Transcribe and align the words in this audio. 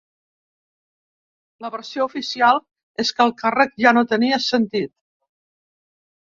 La 1.65 1.69
versió 1.75 2.07
oficial 2.09 2.61
és 3.05 3.13
que 3.19 3.23
el 3.27 3.35
càrrec 3.43 3.77
ja 3.87 3.95
no 3.99 4.05
tenia 4.15 4.41
sentit. 4.49 4.95